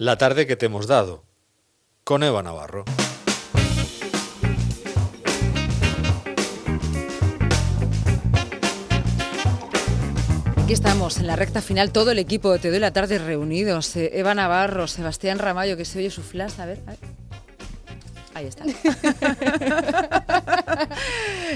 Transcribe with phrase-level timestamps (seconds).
[0.00, 1.26] La tarde que te hemos dado,
[2.04, 2.86] con Eva Navarro.
[10.56, 13.94] Aquí estamos, en la recta final, todo el equipo de Te doy la tarde reunidos.
[13.96, 16.80] Eh, Eva Navarro, Sebastián Ramallo, que se oye su flash, a ver.
[16.86, 17.09] a ver.
[18.34, 18.64] Ahí está.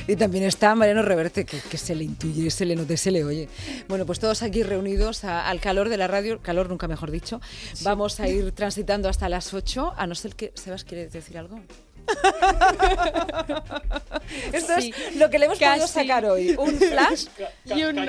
[0.09, 3.25] y también está Mariano Reverte, que, que se le intuye, se le note, se le
[3.25, 3.49] oye.
[3.89, 7.41] Bueno, pues todos aquí reunidos a- al calor de la radio, calor nunca mejor dicho.
[7.83, 11.61] Vamos a ir transitando hasta las 8, a no ser que Sebas quiere decir algo.
[14.53, 15.93] Esto Sí, es lo que le hemos podido casi.
[15.93, 16.55] sacar hoy.
[16.59, 17.27] Un flash
[17.65, 18.05] Y un no.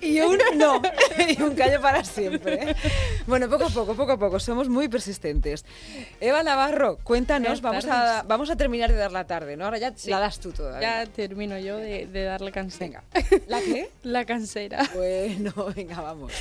[0.00, 0.82] y un no.
[1.28, 2.74] y un callo para siempre.
[3.26, 4.40] Bueno, poco a poco, poco a poco.
[4.40, 5.64] Somos muy persistentes.
[6.20, 7.60] Eva Navarro, cuéntanos.
[7.60, 9.64] Vamos a, vamos a terminar de dar la tarde, ¿no?
[9.64, 11.04] Ahora ya la das tú todavía.
[11.04, 13.02] Ya termino yo de, de dar la cansera.
[13.46, 13.90] ¿La qué?
[14.02, 14.88] La cansera.
[14.94, 16.32] Bueno, venga, vamos.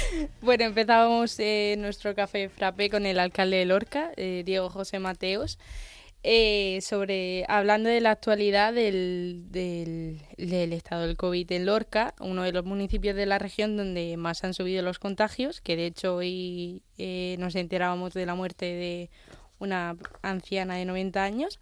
[0.41, 5.58] Bueno, empezábamos eh, nuestro café frappé con el alcalde de Lorca, eh, Diego José Mateos,
[6.23, 10.20] eh, sobre hablando de la actualidad del, del,
[10.73, 14.53] estado del COVID en Lorca, uno de los municipios de la región donde más han
[14.53, 19.09] subido los contagios, que de hecho hoy eh, nos enterábamos de la muerte de
[19.59, 21.59] una anciana de 90 años.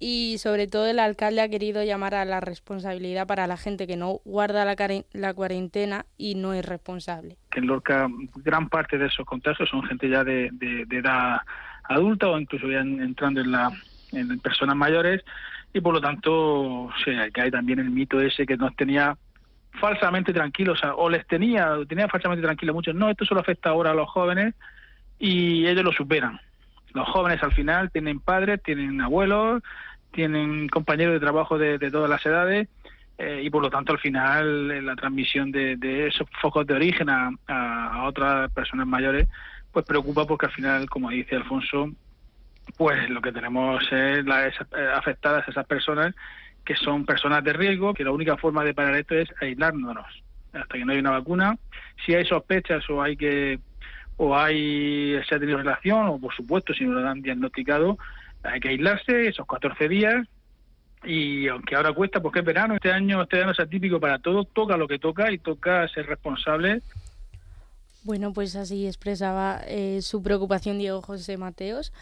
[0.00, 3.96] Y sobre todo el alcalde ha querido llamar a la responsabilidad para la gente que
[3.96, 4.76] no guarda la,
[5.12, 7.36] la cuarentena y no es responsable.
[7.56, 11.40] en Lorca gran parte de esos contagios son gente ya de- de edad
[11.88, 13.70] adulta o incluso ya en- entrando en, la,
[14.12, 15.22] en personas mayores
[15.72, 19.16] y por lo tanto sí, que hay también el mito ese que nos tenía
[19.72, 23.90] falsamente tranquilos o, o les tenía tenía falsamente tranquilos muchos no esto solo afecta ahora
[23.90, 24.54] a los jóvenes
[25.18, 26.40] y ellos lo superan.
[26.94, 29.62] Los jóvenes al final tienen padres tienen abuelos
[30.12, 32.68] tienen compañeros de trabajo de, de todas las edades
[33.18, 37.10] eh, y por lo tanto al final eh, la transmisión de, esos focos de origen
[37.10, 39.28] a- a otras personas mayores
[39.78, 41.88] pues preocupa porque al final como dice Alfonso
[42.76, 46.16] pues lo que tenemos es las eh, afectadas a esas personas
[46.64, 50.04] que son personas de riesgo que la única forma de parar esto es aislándonos.
[50.52, 51.56] Hasta que no hay una vacuna
[52.04, 53.60] si hay sospechas o hay que
[54.16, 57.98] o hay se ha tenido relación o por supuesto si no lo han diagnosticado
[58.42, 60.26] hay que aislarse esos 14 días.
[61.04, 64.52] Y aunque ahora cuesta porque es verano este año este año es atípico para todos
[64.52, 66.82] toca lo que toca y toca ser responsable
[68.04, 71.92] Bueno, pues así expresaba eh, su preocupación Diego José Mateos,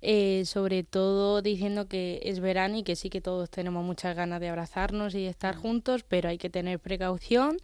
[0.00, 4.40] eh, sobre todo diciendo que es verano y que sí que todos tenemos muchas ganas
[4.40, 7.58] de abrazarnos y de estar juntos, pero hay que tener precaución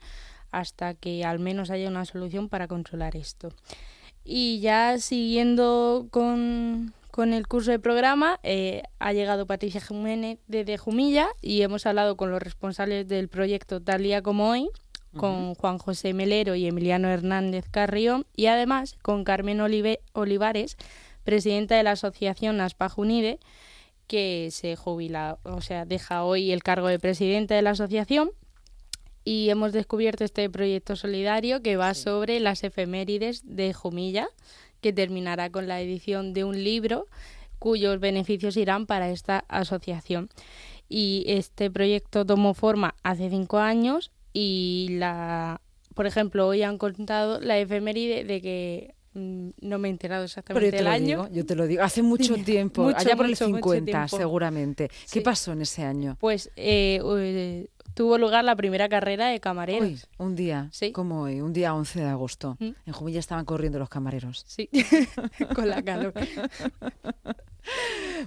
[0.50, 3.48] hasta que al menos haya una solución para controlar esto.
[4.24, 10.78] Y ya siguiendo con, con el curso de programa, eh, ha llegado Patricia Jiménez desde
[10.78, 14.68] Jumilla y hemos hablado con los responsables del proyecto Tal día como hoy,
[15.16, 20.76] con Juan José Melero y Emiliano Hernández Carrión y además con Carmen Olive- Olivares,
[21.24, 23.38] presidenta de la asociación Aspa Junide,
[24.06, 28.30] que se jubila, o sea, deja hoy el cargo de presidenta de la asociación.
[29.24, 34.28] Y hemos descubierto este proyecto solidario que va sobre las efemérides de Jumilla,
[34.80, 37.06] que terminará con la edición de un libro
[37.58, 40.30] cuyos beneficios irán para esta asociación.
[40.88, 44.10] Y este proyecto tomó forma hace cinco años
[44.40, 45.60] y la,
[45.94, 50.70] por ejemplo, hoy han contado la efeméride de que mm, no me he enterado exactamente
[50.70, 51.24] del año.
[51.24, 51.82] digo, yo te lo digo.
[51.82, 54.16] Hace mucho tiempo, Mucho, allá por mucho, el mucho 50 tiempo.
[54.16, 54.90] seguramente.
[55.10, 56.16] ¿Qué pasó en ese año?
[56.20, 59.82] Pues eh, eh, tuvo lugar la primera carrera de camareros.
[59.88, 60.92] Hoy, un día, Sí.
[60.92, 62.56] como hoy, un día 11 de agosto.
[62.60, 62.70] Mm.
[62.86, 64.44] En Jumilla estaban corriendo los camareros.
[64.46, 64.68] Sí,
[65.56, 66.12] con la calor.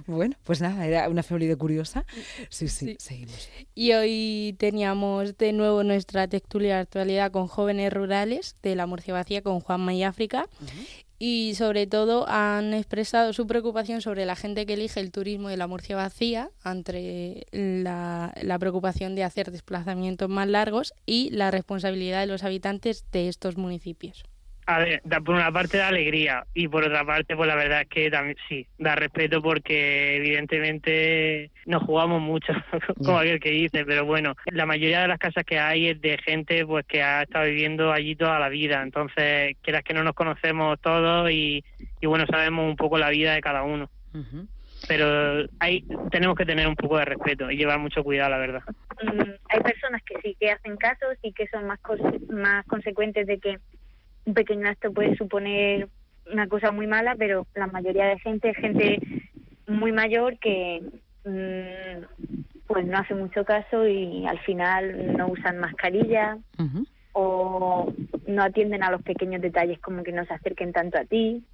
[0.06, 2.04] Bueno, pues nada, era una efeméride curiosa.
[2.48, 2.96] Sí, sí, Sí.
[2.98, 3.48] seguimos.
[3.74, 9.14] Y hoy teníamos de nuevo nuestra tertulia de actualidad con jóvenes rurales de la Murcia
[9.14, 10.48] Vacía con Juanma y África.
[11.18, 15.56] Y sobre todo han expresado su preocupación sobre la gente que elige el turismo de
[15.56, 16.50] la Murcia Vacía,
[17.52, 23.28] la, la preocupación de hacer desplazamientos más largos y la responsabilidad de los habitantes de
[23.28, 24.24] estos municipios.
[24.66, 27.80] A ver, da- por una parte da alegría y por otra parte, pues la verdad
[27.82, 32.52] es que también sí, da respeto porque evidentemente nos jugamos mucho,
[33.04, 36.16] como aquel que dice, pero bueno, la mayoría de las casas que hay es de
[36.24, 40.14] gente pues que ha estado viviendo allí toda la vida, entonces quieras que no nos
[40.14, 41.64] conocemos todos y,
[42.00, 43.90] y bueno, sabemos un poco la vida de cada uno,
[44.88, 48.62] pero hay, tenemos que tener un poco de respeto y llevar mucho cuidado, la verdad.
[49.02, 53.26] mm, hay personas que sí que hacen caso, sí que son más, cos- más consecuentes
[53.26, 53.58] de que
[54.24, 55.88] un pequeño acto puede suponer
[56.30, 58.98] una cosa muy mala, pero la mayoría de gente es gente
[59.66, 60.82] muy mayor que
[61.24, 62.22] mm,
[62.66, 66.38] pues no hace mucho caso y al final no usan mascarilla
[67.12, 67.92] o
[68.26, 71.44] no atienden a los pequeños detalles como que no se acerquen tanto a ti.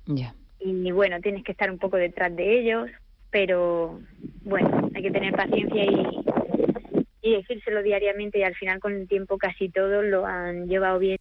[0.61, 2.91] Y bueno, tienes que estar un poco detrás de ellos,
[3.31, 4.00] pero
[4.44, 6.06] bueno, hay que tener paciencia y,
[7.23, 11.19] y decírselo diariamente y al final con el tiempo casi todos lo han llevado bien.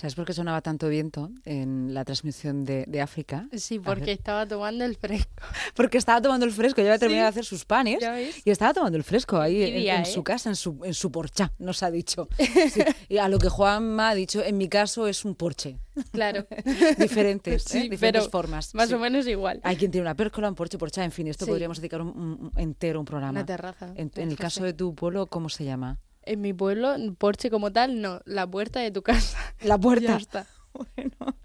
[0.00, 3.46] ¿Sabes por qué sonaba tanto viento en la transmisión de, de África?
[3.52, 5.30] Sí, porque estaba tomando el fresco.
[5.74, 8.02] Porque estaba tomando el fresco, ya había terminado de hacer sus panes
[8.44, 10.06] y estaba tomando el fresco ahí en, día, en ¿eh?
[10.06, 12.28] su casa, en su, en su porcha, nos ha dicho.
[12.70, 15.78] Sí, Y a lo que Juanma ha dicho, en mi caso es un porche.
[16.12, 16.46] Claro.
[16.98, 17.68] Diferentes, ¿eh?
[17.68, 18.74] Sí, diferentes pero formas.
[18.74, 18.94] Más sí.
[18.94, 19.60] o menos igual.
[19.64, 21.50] Hay quien tiene una pércola, un porche, porcha, en fin, esto Sí.
[21.50, 23.32] podríamos dedicar un, entero un programa.
[23.32, 23.92] Una terraza.
[23.96, 25.98] En, el caso de tu pueblo, ¿cómo se llama?
[26.30, 28.20] En mi pueblo, Porche como tal, no.
[28.24, 29.38] La puerta de tu casa.
[29.62, 30.06] La puerta.
[30.12, 30.46] Ya está.
[30.72, 31.36] Bueno,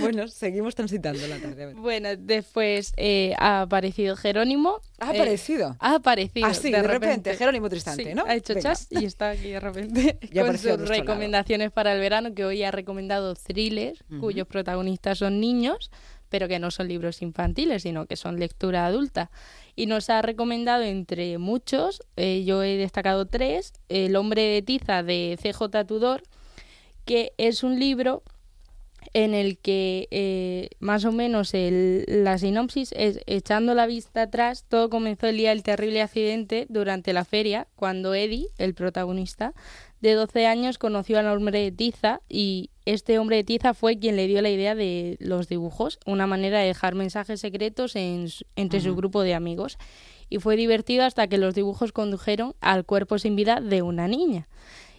[0.00, 1.72] bueno, seguimos transitando la tarde.
[1.72, 4.80] Bueno, después eh, ha aparecido Jerónimo.
[4.98, 5.74] ¿Ha Eh, aparecido?
[5.80, 6.46] ha aparecido.
[6.46, 8.24] Así, de repente, Jerónimo Tristante, Sí, ¿no?
[8.26, 8.68] Ha hecho Venga.
[8.74, 11.00] chas y está aquí de repente Ya con sus nuestro lado.
[11.00, 15.90] recomendaciones para el verano, que hoy ha recomendado thrillers, cuyos protagonistas son niños,
[16.28, 19.30] pero que no son libros infantiles, sino que son lectura adulta.
[19.76, 25.02] Y nos ha recomendado entre muchos, eh, yo he destacado tres, El hombre de tiza
[25.02, 26.22] de CJ Tudor,
[27.04, 28.22] que es un libro
[29.14, 34.90] en el que eh, más o menos la sinopsis es echando la vista atrás, todo
[34.90, 39.54] comenzó el día del terrible accidente durante la feria, cuando Eddie, el protagonista,
[40.00, 44.16] de 12 años conoció al hombre de tiza y este hombre de tiza fue quien
[44.16, 48.80] le dio la idea de los dibujos, una manera de dejar mensajes secretos en entre
[48.80, 49.76] su grupo de amigos.
[50.30, 54.48] Y fue divertido hasta que los dibujos condujeron al cuerpo sin vida de una niña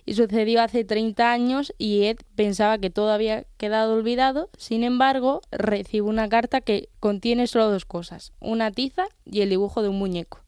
[0.09, 4.49] y sucedió hace 30 años y Ed pensaba que todo había quedado olvidado.
[4.57, 9.83] Sin embargo, recibe una carta que contiene solo dos cosas, una tiza y el dibujo
[9.83, 10.41] de un muñeco.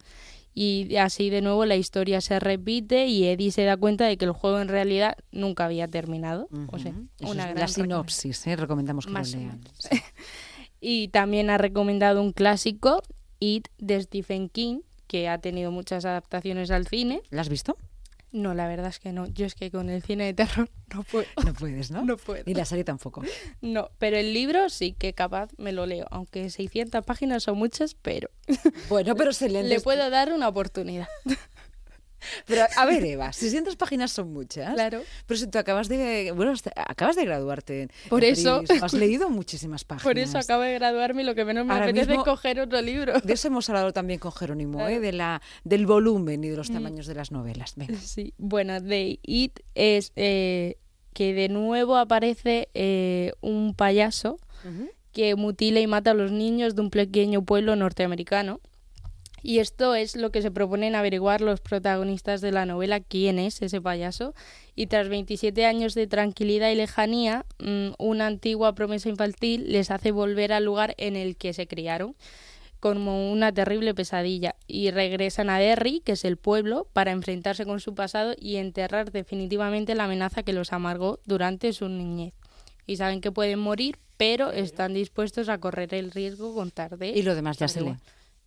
[0.54, 4.26] Y así de nuevo la historia se repite y Eddie se da cuenta de que
[4.26, 6.50] el juego en realidad nunca había terminado.
[6.68, 8.56] O sea, una gran la sinopsis, ¿eh?
[8.56, 9.62] recomendamos que Más lo lean.
[10.84, 13.04] Y también ha recomendado un clásico,
[13.40, 17.22] It, de Stephen King, que ha tenido muchas adaptaciones al cine.
[17.30, 17.78] ¿La has visto?
[18.32, 19.28] No, la verdad es que no.
[19.28, 21.26] Yo es que con el cine de terror no puedo.
[21.46, 22.06] No puedes, ¿no?
[22.06, 22.44] No puedo.
[22.46, 23.22] Ni la serie tampoco.
[23.62, 27.96] No, pero el libro sí que capaz me lo leo, aunque 600 páginas son muchas,
[27.96, 28.30] pero
[28.90, 31.08] Bueno, pero se le puedo dar una oportunidad.
[32.46, 34.74] Pero a ver, Eva, 600 páginas son muchas.
[34.74, 35.02] Claro.
[35.26, 39.84] Pero si tú acabas de, bueno, acabas de graduarte Por en eso- has leído muchísimas
[39.84, 40.04] páginas.
[40.12, 42.60] Por eso acabo de graduarme y lo que menos me Ahora apetece mismo- es coger
[42.60, 43.20] otro libro.
[43.20, 44.92] De eso hemos hablado también con Jerónimo, Claro.
[44.92, 44.94] Mm.
[44.96, 45.00] ¿eh?
[45.00, 47.74] de la, del volumen y de los tamaños de las novelas.
[47.76, 47.98] Venga.
[48.00, 50.78] Sí, bueno, de It es eh,
[51.14, 54.38] que de nuevo aparece eh, un payaso
[55.12, 58.62] que mutila y mata a los niños de un pequeño pueblo norteamericano.
[59.44, 63.62] Y esto es lo que se proponen averiguar los protagonistas de la novela, quién es
[63.62, 64.34] ese payaso.
[64.76, 70.12] Y tras 27 años de tranquilidad y lejanía, mm, una antigua promesa infantil les hace
[70.12, 72.16] volver al lugar en el que se criaron,
[72.80, 74.56] como una terrible pesadilla.
[74.68, 79.12] Y regresan a Derry, que es el pueblo, para enfrentarse con su pasado y enterrar
[79.12, 82.34] definitivamente la amenaza que los amargó durante su niñez.
[82.88, 87.10] Y saben que pueden morir, pero están dispuestos a correr el riesgo con tarde.
[87.16, 87.96] Y lo demás ya se lee.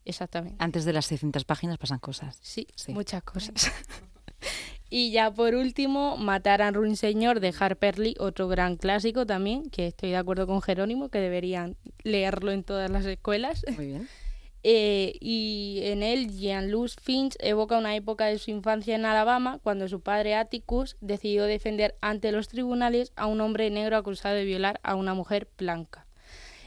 [0.04, 0.56] Exactamente.
[0.58, 2.38] Antes de las 600 páginas pasan cosas.
[2.42, 2.92] Sí, Sí.
[2.92, 3.72] muchas cosas.
[4.90, 9.70] y ya por último, Matar a un señor de Harper Lee, otro gran clásico también,
[9.70, 13.64] que estoy de acuerdo con Jerónimo, que deberían leerlo en todas las escuelas.
[13.76, 14.08] Muy bien.
[14.66, 19.86] Eh, y en él, Jean-Louis Finch evoca una época de su infancia en Alabama, cuando
[19.88, 24.80] su padre Atticus decidió defender ante los tribunales a un hombre negro acusado de violar
[24.82, 26.06] a una mujer blanca.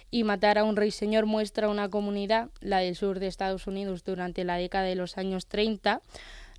[0.10, 4.04] Y matar a un rey señor muestra una comunidad, la del sur de Estados Unidos,
[4.04, 6.02] durante la década de los años 30,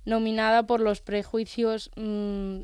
[0.05, 2.59] nominada por los prejuicios mm,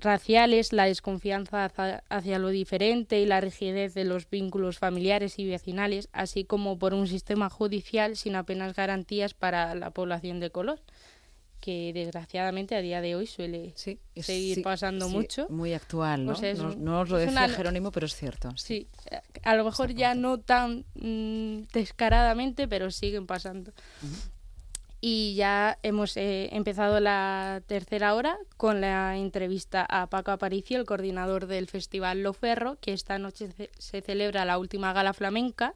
[0.00, 5.48] raciales, la desconfianza hacia, hacia lo diferente y la rigidez de los vínculos familiares y
[5.48, 10.80] vecinales, así como por un sistema judicial sin apenas garantías para la población de color,
[11.64, 15.46] que desgraciadamente a día de hoy suele Sí, es- seguir sí, pasando sí, mucho.
[15.48, 16.32] Muy actual, ¿no?
[16.32, 18.50] O sea, es no, os lo decía una- Jerónimo, pero es cierto.
[18.56, 18.86] Sí,
[19.42, 23.72] a lo mejor ya no tan mm, descaradamente, pero siguen pasando.
[25.00, 30.84] Y ya hemos eh, empezado la tercera hora con la entrevista a Paco Aparicio, el
[30.86, 35.74] coordinador del Festival Lo Ferro, que esta noche se celebra la última gala flamenca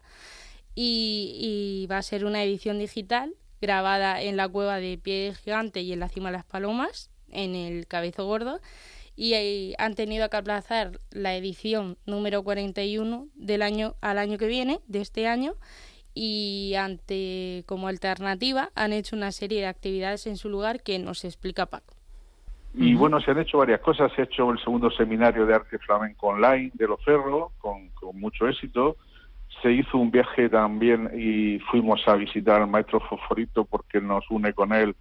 [0.75, 5.81] y, y va a ser una edición digital grabada en la cueva de Pie Gigante
[5.81, 8.61] y en la Cima de las Palomas, en el Cabezo Gordo,
[9.17, 14.47] y eh, han tenido que aplazar la edición número 41 del año al año que
[14.47, 15.55] viene, de este año,
[16.15, 21.25] y ante como alternativa han hecho una serie de actividades en su lugar que nos
[21.25, 21.95] explica Paco.
[22.75, 24.13] Y bueno, se han hecho varias cosas.
[24.15, 28.19] Se ha hecho el segundo seminario de arte flamenco online de Los Ferro, con, con
[28.21, 28.97] mucho éxito.
[29.63, 34.53] Se hizo un viaje también y fuimos a visitar al maestro Fosforito porque nos une
[34.53, 34.95] con él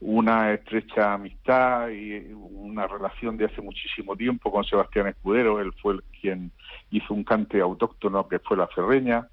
[0.00, 5.60] una estrecha amistad y una relación de hace muchísimo tiempo con Sebastián Escudero.
[5.60, 6.52] Él fue el quien
[6.90, 9.28] hizo un cante autóctono que fue la Ferreña.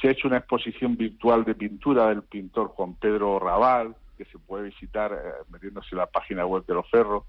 [0.00, 4.38] Se ha hecho una exposición virtual de pintura del pintor Juan Pedro Raval, que se
[4.38, 7.24] puede visitar eh, metiéndose en la página web de los Ferros.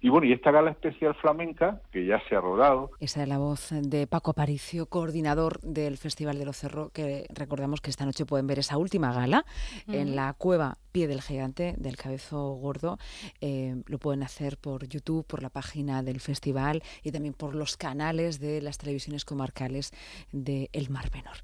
[0.00, 2.90] Y bueno, y esta gala especial flamenca, que ya se ha rodado.
[3.00, 7.80] Esa es la voz de Paco Aparicio, coordinador del Festival de los Cerro, que recordamos
[7.80, 9.44] que esta noche pueden ver esa última gala
[9.88, 12.98] en la cueva Pie del Gigante del Cabezo Gordo.
[13.40, 17.76] Eh, lo pueden hacer por YouTube, por la página del festival y también por los
[17.76, 19.92] canales de las televisiones comarcales
[20.30, 21.36] de El Mar Menor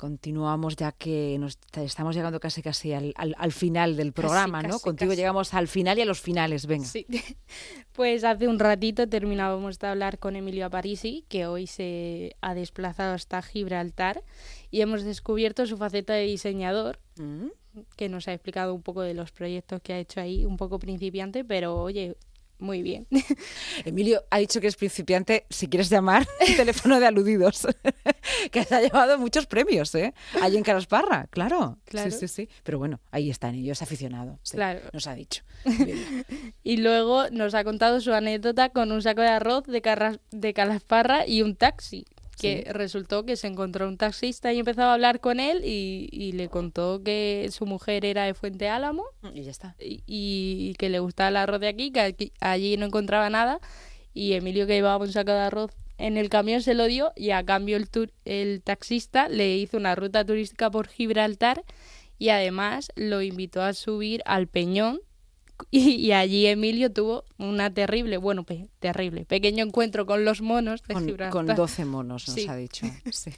[0.00, 4.78] continuamos ya que nos estamos llegando casi casi al, al, final del programa, ¿no?
[4.78, 6.86] Contigo llegamos al final y a los finales, venga.
[6.86, 7.06] Sí.
[7.92, 13.12] Pues hace un ratito terminábamos de hablar con Emilio Aparisi, que hoy se ha desplazado
[13.12, 14.24] hasta Gibraltar
[14.70, 16.98] y hemos descubierto su faceta de diseñador.
[17.16, 17.48] Mm.
[17.96, 20.78] que nos ha explicado un poco de los proyectos que ha hecho ahí, un poco
[20.78, 22.16] principiante, pero oye,
[22.60, 23.06] muy bien.
[23.84, 26.26] Emilio ha dicho que es principiante, si quieres llamar,
[26.56, 27.66] teléfono de aludidos,
[28.50, 30.14] que se ha llevado muchos premios, ¿eh?
[30.40, 31.78] Allí en Carasparra, claro.
[31.84, 32.10] claro.
[32.10, 32.48] Sí, sí, sí.
[32.62, 34.38] Pero bueno, ahí está, ellos aficionado.
[34.50, 34.80] claro.
[34.92, 35.42] Nos ha dicho.
[36.62, 41.26] y luego nos ha contado su anécdota con un saco de arroz de, de Calasparra
[41.26, 42.04] y un taxi
[42.40, 46.48] que resultó que se encontró un taxista y empezó a hablar con él y, le
[46.48, 49.04] contó que su mujer era de Fuente Álamo.
[49.34, 49.76] Y ya está.
[49.78, 53.60] Y, que le gustaba el arroz de aquí, que allí no encontraba nada.
[54.14, 57.30] Y Emilio, que llevaba un saco de arroz en el camión, se lo dio y
[57.30, 57.88] a cambio el,
[58.24, 61.62] el taxista le hizo una ruta turística por Gibraltar
[62.18, 65.00] y además lo invitó a subir al Peñón
[65.70, 68.44] Y, allí Emilio tuvo una terrible, bueno,
[68.78, 72.86] terrible, pequeño encuentro con los monos de con, Con 12 monos, nos ha dicho.
[73.10, 73.32] Sí.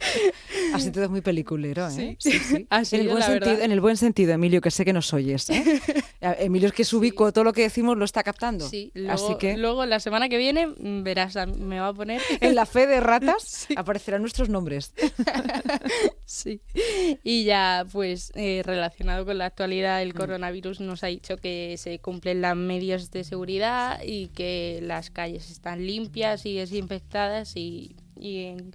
[0.74, 2.16] Así todo muy peliculero, ¿eh?
[2.18, 5.12] Sí, sí, en, el buen sentido, en, el buen sentido, Emilio, que sé que nos
[5.12, 5.50] oyes.
[5.50, 5.80] ¿eh?
[6.38, 8.68] Emilio es que es ubicuo, todo lo que decimos lo está captando.
[8.68, 9.56] Sí, luego, Así que...
[9.56, 12.20] luego la semana que viene mm, verás, me va a poner...
[12.40, 14.92] En la fe de ratas aparecerán nuestros nombres.
[16.24, 16.60] sí.
[17.22, 20.16] Y ya, pues, eh, relacionado con la actualidad, el mm.
[20.16, 25.50] coronavirus nos ha dicho que se cumplen las medidas de seguridad y que las calles
[25.50, 28.72] están limpias y desinfectadas y, y en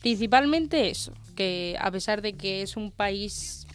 [0.00, 3.66] Principalmente eso, que a pesar de que es un país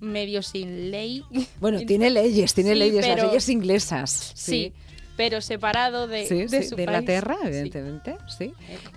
[0.00, 1.22] medio sin ley.
[1.60, 4.32] Bueno, tiene leyes, tiene leyes, las leyes inglesas.
[4.34, 4.72] sí
[5.20, 8.54] pero separado de, de, de Inglaterra, evidentemente, sí.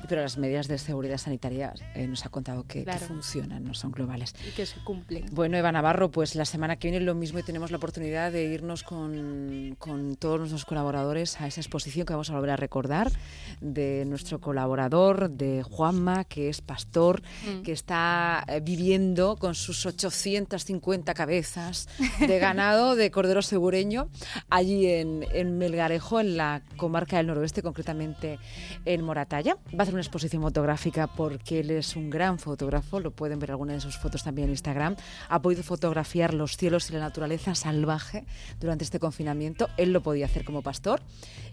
[0.07, 4.33] Pero las medidas de seguridad sanitaria eh, nos ha contado que, funcionan, no son globales.
[4.47, 5.25] Y que se cumplen.
[5.33, 8.45] Bueno, Eva Navarro, pues la semana que viene lo mismo y tenemos la oportunidad de
[8.45, 13.11] irnos con, con todos nuestros colaboradores a esa exposición que vamos a volver a recordar
[13.59, 17.63] de nuestro colaborador, de Juanma, que es pastor, mm.
[17.63, 24.07] que está eh, viviendo con sus 850 cabezas de ganado de cordero segureño
[24.49, 28.39] allí en, en Melgarejo en la comarca del noroeste, concretamente
[28.85, 29.55] en Moratalla.
[29.67, 33.51] Va a hacer una exposición fotográfica porque él es un gran fotógrafo, lo pueden ver
[33.51, 34.95] algunas de sus fotos también en Instagram.
[35.29, 38.25] Ha podido fotografiar los cielos y la naturaleza salvaje
[38.59, 39.69] durante este confinamiento.
[39.77, 41.01] Él lo podía hacer como pastor.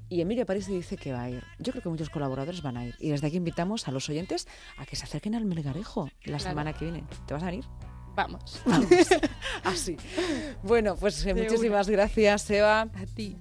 [0.09, 1.45] Y Emilio París dice que va a ir.
[1.59, 2.97] Yo creo que muchos colaboradores van a ir.
[2.99, 6.73] Y desde aquí invitamos a los oyentes a que se acerquen al Melgarejo la semana
[6.73, 7.05] que viene.
[7.27, 7.65] ¿Te vas a ir?
[8.15, 8.61] Vamos.
[9.65, 9.97] Así.
[10.63, 12.83] Bueno, pues muchísimas gracias, Eva.
[12.83, 13.37] A ti.